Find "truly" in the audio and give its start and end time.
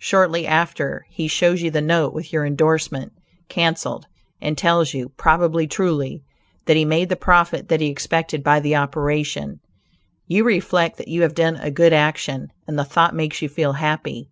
5.68-6.24